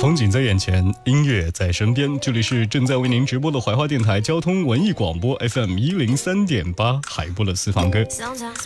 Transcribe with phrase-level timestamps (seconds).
[0.00, 2.18] 风景在眼前，音乐在身边。
[2.20, 8.02] 这里是正在为您直播的怀化电台交通文艺广播 FM 一零三点八海波的私房歌。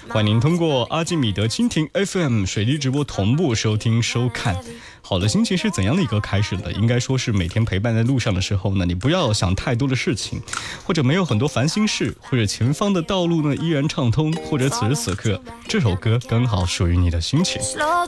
[0.09, 4.57] 欢迎您通过阿基米德蜻蜓 FM 水滴直播同步收听收看。
[5.03, 6.71] 好的心情是怎样的一个开始呢？
[6.75, 10.41] 应该说是每天陪伴在路上的时候呢，你不要想太多的事情，
[10.85, 17.61] 或者没有很多烦心事，或者前方的道路呢依然畅通，或者此时此刻这首歌刚好属于你的心情。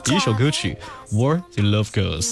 [0.05, 0.77] 第一首歌曲
[1.13, 2.31] 《Where the Love Girls》。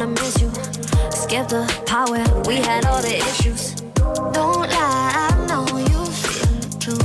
[0.00, 0.48] gonna miss you.
[1.10, 3.74] Skip the part where we had all the issues.
[4.32, 6.96] Don't lie, I know you feel it too.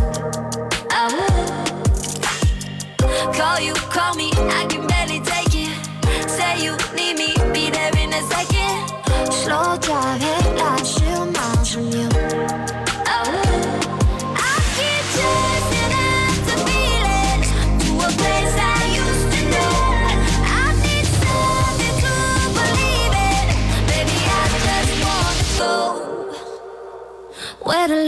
[0.92, 1.30] I would
[3.36, 4.95] call you, call me, I can.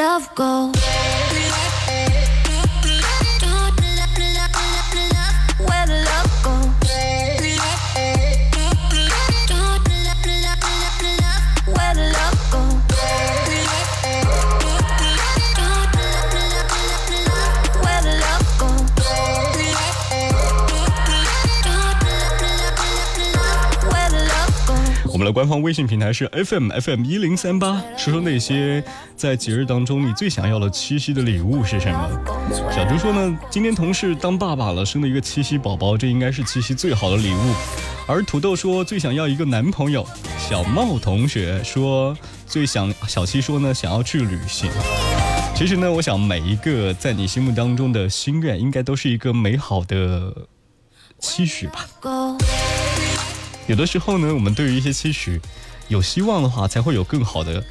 [0.10, 0.87] 我们
[25.38, 28.84] 官方微信平台是 FM FM 一零三八，说说那些
[29.16, 32.10] 在节日当中你最想要的七夕的礼物是什么？
[32.74, 37.54] 小猪说呢，今天同事当爸爸了，生了一个七夕宝宝，这应该是七夕最好的礼物。
[38.08, 40.04] 而土豆说最想要一个男朋友。
[40.40, 44.68] 小茂同学说最想，小七说呢想要去旅行。
[45.56, 50.34] 其实呢，我想每一个在你心目当中的心愿，应该都是一个美好的
[51.20, 51.86] 期许吧。
[53.68, 55.42] 有的时候呢，我们对于一些期许，
[55.90, 57.62] 有希望的话，才会有更好的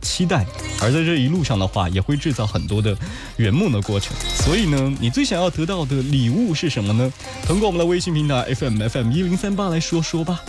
[0.00, 0.44] 期待。
[0.80, 2.96] 而在这一路上的话，也会制造很多的
[3.36, 4.16] 圆梦的过程。
[4.34, 7.12] 所以呢，你最想要得到的礼物是什么呢？
[7.46, 10.40] 通过我们的微信平台 FM FM 一零三八来说说吧。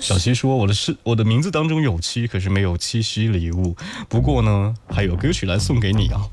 [0.00, 3.76] 小七说：“我的是我的名字当中有七，可是没有七夕礼物。
[4.08, 6.26] 不过呢，还有歌曲来送给你啊。”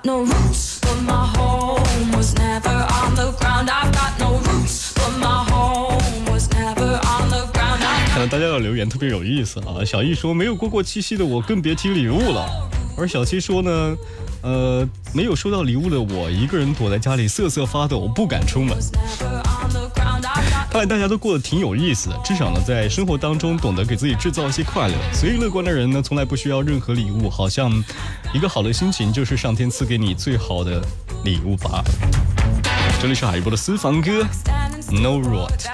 [0.00, 3.68] Got no roots, but my home was never on the ground.
[3.70, 7.82] I've got no roots, but my home was never on the ground.
[7.82, 9.84] I've 看到大家的留言特别有意思啊！
[9.84, 12.46] 小易说没有过过七夕的我更别提礼物了，
[12.96, 13.96] 而小七说呢，
[14.42, 18.76] 呃，没有收到礼物的我一个人躲在家里瑟瑟发抖，不敢出门。
[20.86, 24.94] 大家都过得挺有意思的，至少呢，在生活当中懂得给自己制造一些快乐。
[25.12, 27.70] 所以乐观的人呢，从来不需要任何礼物，好像
[28.32, 30.82] 一个好的心情就是上天赐给你最好的
[31.24, 31.84] 礼物吧。
[33.00, 35.66] 这里是海波的私房歌 standing still.，No Rot。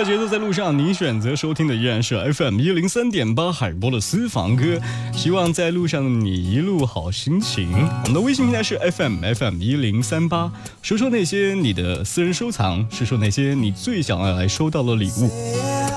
[0.00, 4.80] 歌的节奏在路上，你选择收听的依然是 FM 一零三点八海波的私房歌。
[5.14, 7.70] 希望在路上的你一路好心情。
[7.72, 10.50] 我们的微信平台是 FM FM 一零三八，
[10.82, 15.30] 说说那些你的私人收藏，说说那些你最想要来收到的礼物。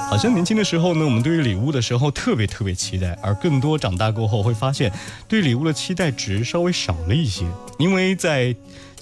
[0.09, 4.91] 好像年轻的时候呢，我们对于礼物的时候特别特别期待，而更多长大过后会发现，
[5.27, 7.45] 对礼物的期待值稍微少了一些，
[7.79, 8.53] 因为在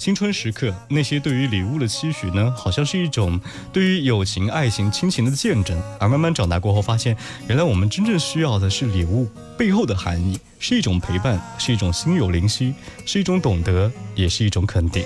[0.02, 3.40] 青春时刻，那些对于礼物的期许呢，好像是一种
[3.72, 7.16] 对于友情、爱情、亲情的见证，而慢慢长大过后，发现
[7.46, 12.74] 原来我们真正需要的是礼物背后的含义，是一种陪伴，是一种心有灵犀，
[13.06, 15.04] 是一种懂得，也是一种肯定。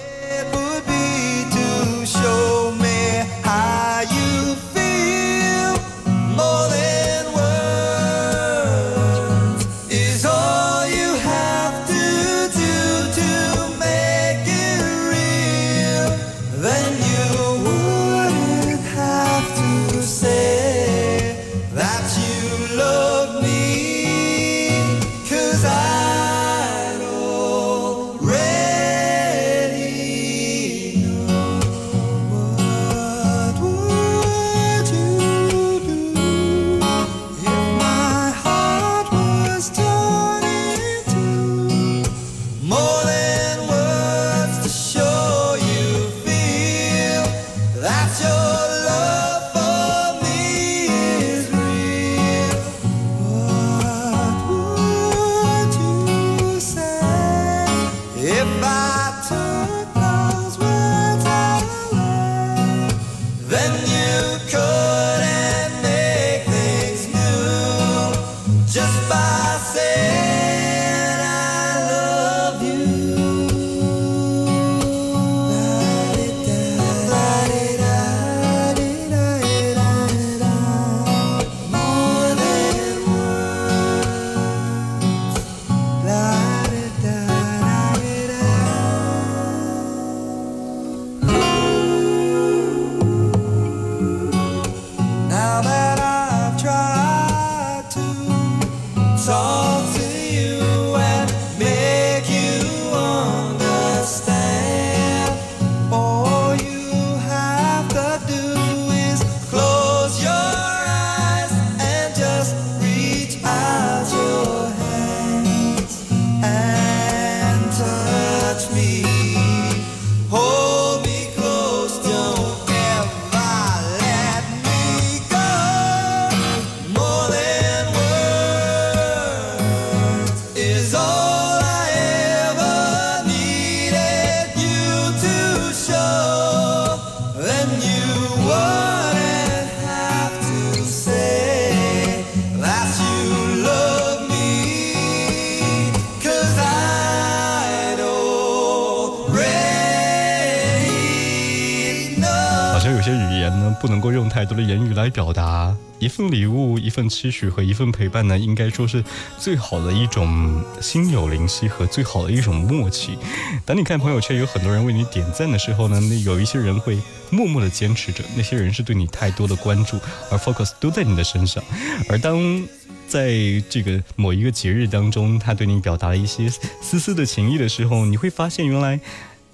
[153.96, 155.74] 能够用太多的言语来表达。
[155.98, 159.02] 一份礼物、一份期许和一份陪伴呢，应该说是
[159.38, 163.16] 最好的一种心有灵犀和最好的一种默契。
[163.64, 166.98] 当你看朋友圈有很多人为你点赞的时候呢，那有一些人会
[167.30, 169.98] 默默的坚持着，那些人是对你太多的关注，
[170.30, 171.64] 而 focus 都在你的身上。
[172.10, 172.62] 而当
[173.08, 173.32] 在
[173.70, 176.50] 这个某一个节日当中，他对你表达了一些
[176.82, 179.00] 丝丝的情意的时候，你会发现原来。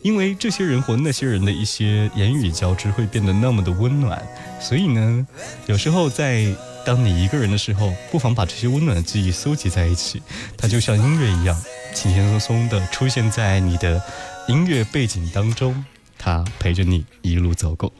[0.02, 4.20] 因为这些人或那些人的一些言语交织会变得那么的温暖，
[4.60, 5.26] 所以呢，
[5.66, 6.52] 有时候在
[6.84, 10.20] 当你一个人的时候，不妨把这些温暖的记忆搜集在一起，
[10.58, 11.56] 它就像音乐一样，
[11.94, 14.02] 轻轻松松的出现在你的
[14.48, 15.84] 音乐背景当中，
[16.18, 17.92] 它陪着你一路走过。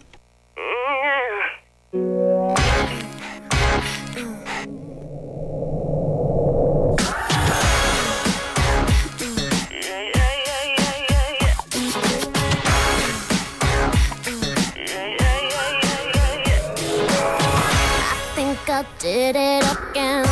[18.64, 20.26] Think I did it again.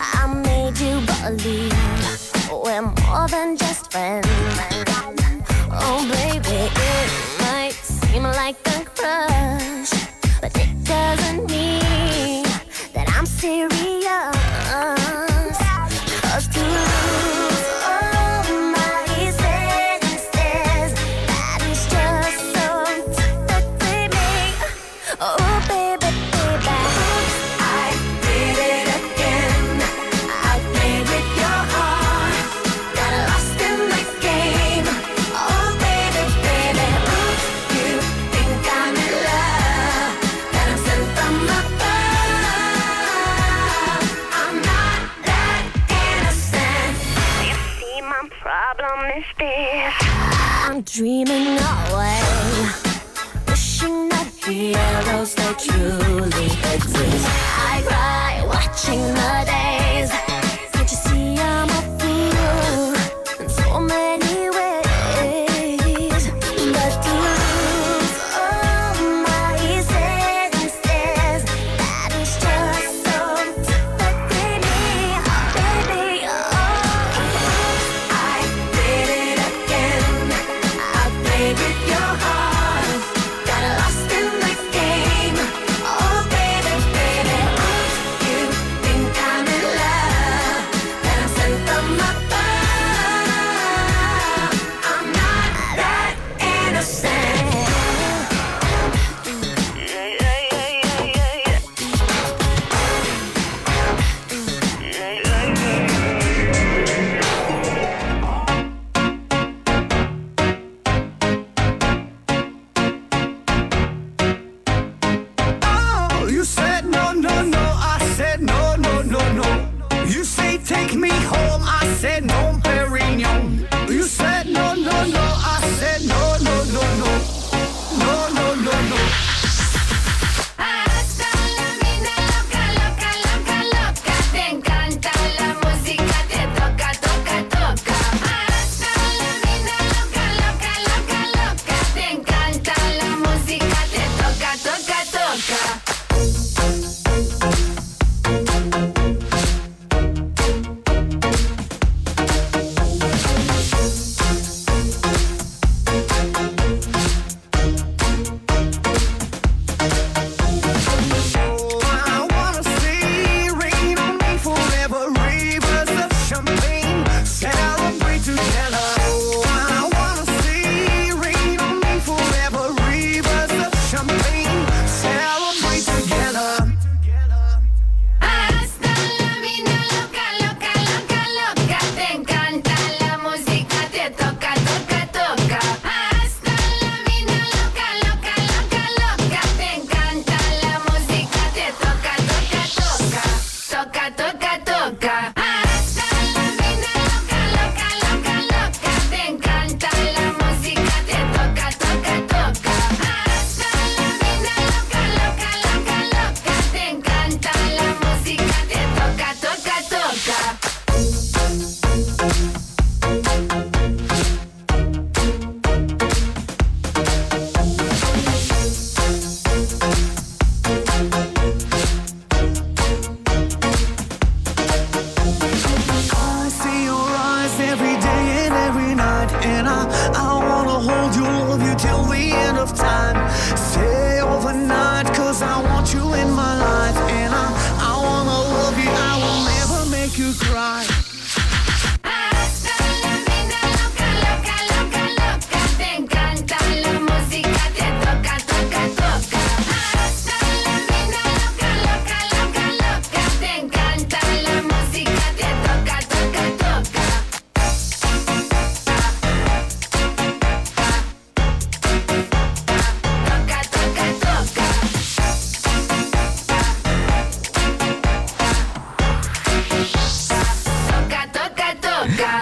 [0.00, 1.72] I made you believe
[2.50, 4.26] we're more than just friends.
[5.70, 9.90] Oh, baby, it might seem like a crush,
[10.40, 12.44] but it doesn't mean
[12.92, 13.75] that I'm serious.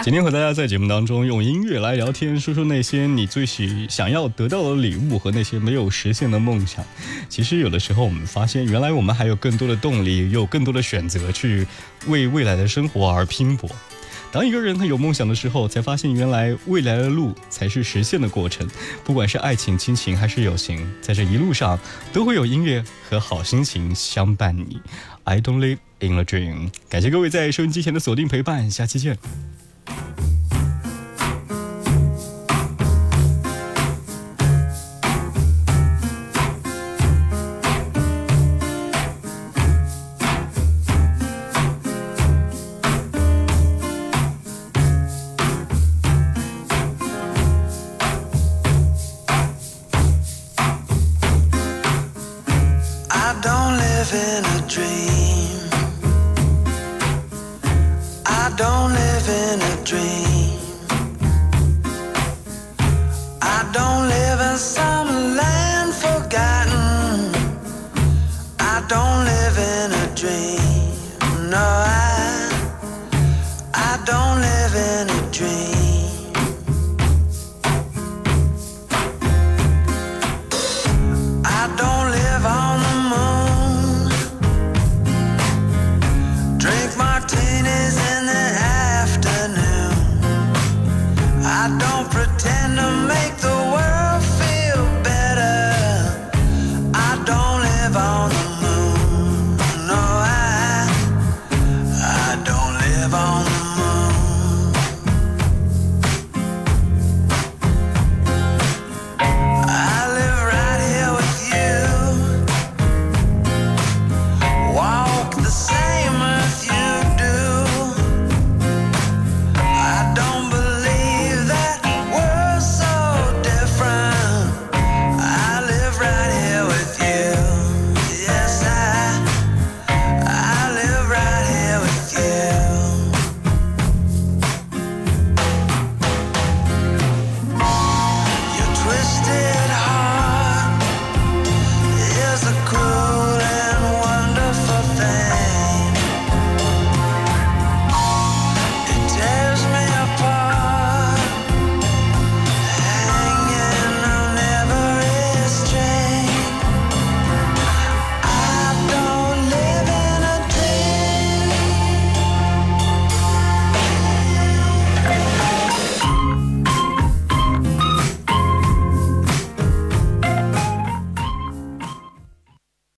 [0.04, 6.84] 今天和大家在节目当中用音乐来聊天，说说那些你最喜想要得到的礼物和那些没有实现的梦想。
[7.30, 11.66] 其实有的时候我们发现，原来我们还有更多的动力，有更多的选择去
[12.06, 13.70] 为未来的生活而拼搏。
[14.30, 18.68] 当一个人他有梦想的时候，才发现原来未来的路才是实现的过程。
[19.04, 21.78] 不管是爱情、亲情还是友情，在这一路上
[22.12, 24.82] 都会有音乐和好心情相伴你。
[25.24, 26.68] I don't live in a dream。
[26.90, 29.16] 感谢各位在收音机前的锁定陪伴，下期见。